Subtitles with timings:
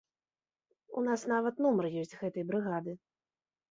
[0.97, 3.01] У нас нават нумар ёсць гэтай брыгады.